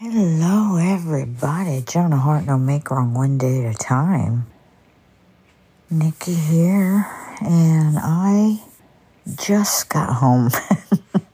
[0.00, 1.80] Hello, everybody.
[1.80, 4.46] Jonah Hart, no make wrong one day at a time.
[5.90, 7.04] Nikki here,
[7.40, 8.62] and I
[9.34, 10.50] just got home.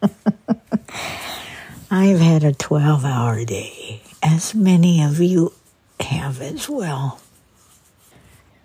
[1.91, 5.53] I've had a 12 hour day, as many of you
[6.01, 7.21] have as well.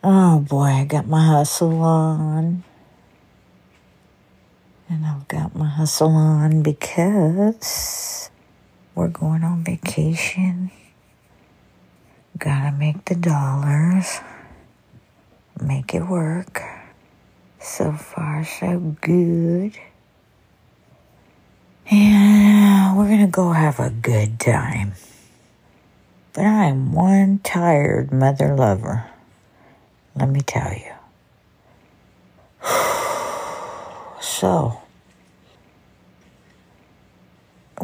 [0.02, 2.64] Oh boy, I got my hustle on.
[4.88, 8.30] And I've got my hustle on because
[9.00, 10.70] we're going on vacation.
[12.38, 14.20] Gotta make the dollars,
[15.62, 16.62] make it work.
[17.62, 19.80] So far, so good.
[21.90, 24.92] And we're gonna go have a good time.
[26.34, 29.06] But I'm one tired mother lover.
[30.14, 30.92] Let me tell you.
[34.22, 34.79] So,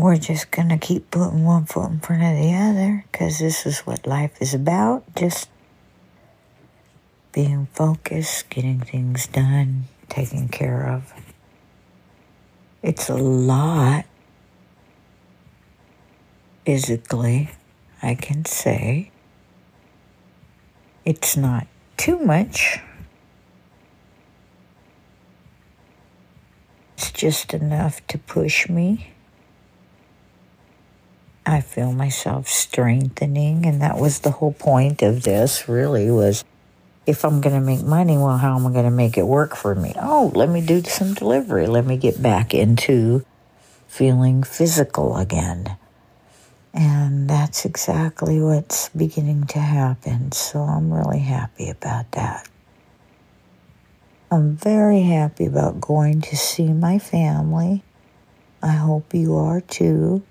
[0.06, 3.66] we're just going to keep putting one foot in front of the other because this
[3.66, 5.04] is what life is about.
[5.16, 5.50] Just
[7.32, 11.12] being focused, getting things done, taken care of.
[12.84, 14.06] It's a lot
[16.68, 17.50] physically,
[18.04, 19.10] I can say.
[21.04, 21.66] It's not
[21.98, 22.78] too much.
[26.96, 29.15] It's just enough to push me.
[31.56, 36.44] I feel myself strengthening, and that was the whole point of this, really, was
[37.06, 39.56] if I'm going to make money, well, how am I going to make it work
[39.56, 39.94] for me?
[39.96, 41.66] Oh, let me do some delivery.
[41.66, 43.26] Let me get back into
[43.88, 45.78] feeling physical again.
[46.74, 50.34] And that's exactly what's beginning to happen.
[50.34, 52.50] So I'm really happy about that.
[54.30, 57.82] I'm very happy about going to see my family.
[58.62, 60.22] I hope you are too.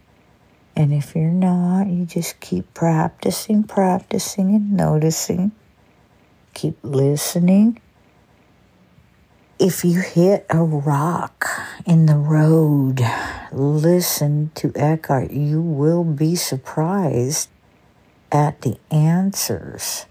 [0.77, 5.53] And if you're not, you just keep practicing, practicing, and noticing.
[6.53, 7.81] Keep listening.
[9.59, 11.47] If you hit a rock
[11.87, 13.01] in the road,
[13.53, 15.31] listen to Eckhart.
[15.31, 17.49] You will be surprised
[18.33, 20.07] at the answers.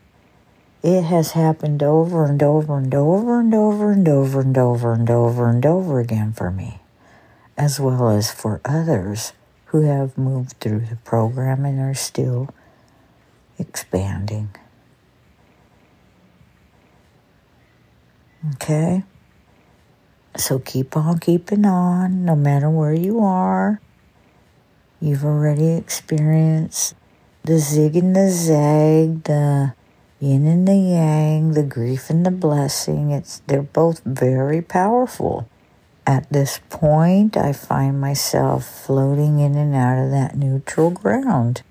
[0.81, 5.09] It has happened over and over and over and over and over and over and
[5.09, 6.79] over and over again for me,
[7.57, 9.33] as well as for others
[9.73, 12.47] who have moved through the program and are still
[13.57, 14.47] expanding.
[18.53, 19.01] Okay?
[20.37, 23.81] So keep on keeping on, no matter where you are.
[25.01, 26.93] You've already experienced
[27.43, 29.73] the zig and the zag, the
[30.19, 33.09] yin and the yang, the grief and the blessing.
[33.09, 35.49] It's they're both very powerful.
[36.05, 41.61] At this point, I find myself floating in and out of that neutral ground.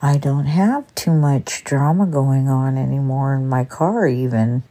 [0.00, 4.62] I don't have too much drama going on anymore in my car, even.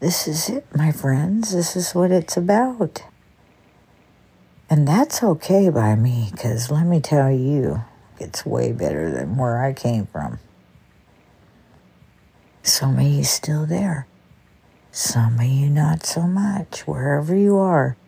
[0.00, 1.52] This is it, my friends.
[1.52, 3.02] This is what it's about.
[4.70, 7.84] And that's okay by me, because let me tell you,
[8.18, 10.38] it's way better than where I came from.
[12.80, 14.06] Some of you still there.
[14.90, 16.86] Some of you not so much.
[16.86, 17.98] Wherever you are,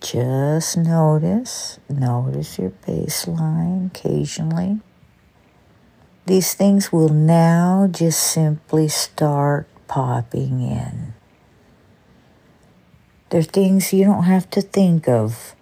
[0.00, 4.80] just notice, notice your baseline occasionally.
[6.24, 11.12] These things will now just simply start popping in.
[13.28, 15.54] They're things you don't have to think of.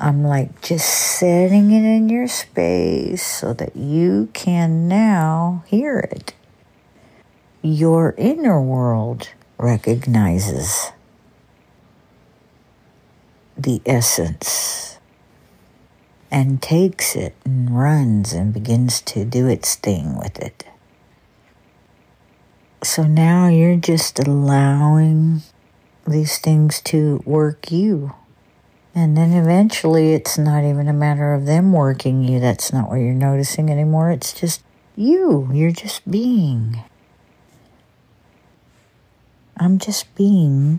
[0.00, 6.35] I'm like just setting it in your space so that you can now hear it
[7.66, 10.92] your inner world recognizes
[13.56, 14.98] the essence
[16.30, 20.64] and takes it and runs and begins to do its thing with it.
[22.84, 25.42] So now you're just allowing
[26.06, 28.14] these things to work you.
[28.94, 32.38] And then eventually it's not even a matter of them working you.
[32.38, 34.10] That's not what you're noticing anymore.
[34.10, 34.62] It's just
[34.94, 35.50] you.
[35.52, 36.82] You're just being.
[39.66, 40.78] I'm just being.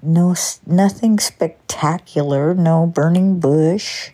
[0.00, 0.34] No,
[0.64, 4.12] nothing spectacular, no burning bush.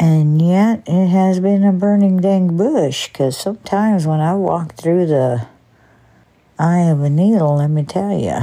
[0.00, 5.06] And yet it has been a burning dang bush because sometimes when I walk through
[5.06, 5.46] the
[6.58, 8.40] eye of a needle, let me tell you,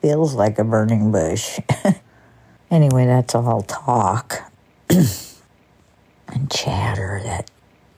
[0.00, 1.60] feels like a burning bush.
[2.70, 4.50] anyway, that's all talk
[4.88, 7.50] and chatter that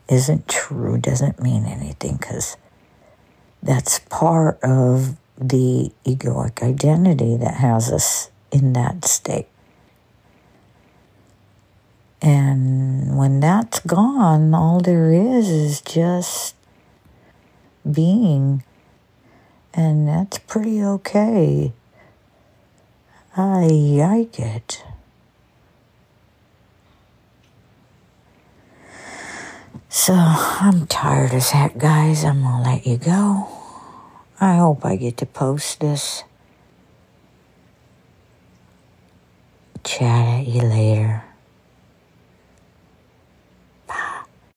[0.09, 2.57] isn't true doesn't mean anything because
[3.61, 9.47] that's part of the egoic identity that has us in that state.
[12.21, 16.55] And when that's gone, all there is is just
[17.89, 18.63] being.
[19.73, 21.73] And that's pretty okay.
[23.35, 24.83] I like it.
[29.93, 32.25] So I'm tired as heck, guys.
[32.25, 33.47] I'm gonna let you go.
[34.41, 36.23] I hope I get to post this.
[39.83, 41.23] Chat at you later.